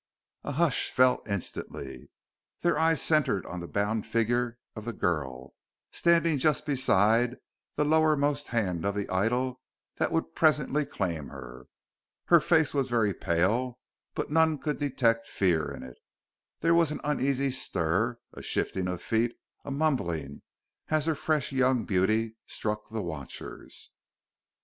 A 0.43 0.53
hush 0.53 0.89
fell 0.89 1.21
instantly. 1.27 2.09
Their 2.61 2.75
eyes 2.79 2.99
centered 2.99 3.45
on 3.45 3.59
the 3.59 3.67
bound 3.67 4.07
figure 4.07 4.57
of 4.75 4.85
the 4.85 4.93
girl, 4.93 5.53
standing 5.91 6.39
just 6.39 6.65
beside 6.65 7.37
the 7.75 7.85
lowermost 7.85 8.47
hand 8.47 8.83
of 8.83 8.95
the 8.95 9.07
idol 9.11 9.61
that 9.97 10.11
would 10.11 10.33
presently 10.33 10.87
claim 10.87 11.27
her. 11.27 11.67
Her 12.25 12.39
face 12.39 12.73
was 12.73 12.89
very 12.89 13.13
pale, 13.13 13.77
but 14.15 14.31
none 14.31 14.57
could 14.57 14.79
detect 14.79 15.27
fear 15.27 15.69
in 15.69 15.83
it. 15.83 15.99
There 16.61 16.73
was 16.73 16.89
an 16.89 16.99
uneasy 17.03 17.51
stir, 17.51 18.17
a 18.33 18.41
shifting 18.41 18.87
of 18.87 19.03
feet, 19.03 19.35
a 19.63 19.69
mumbling, 19.69 20.41
as 20.87 21.05
her 21.05 21.13
fresh 21.13 21.51
young 21.51 21.85
beauty 21.85 22.37
struck 22.47 22.89
the 22.89 23.03
watchers. 23.03 23.91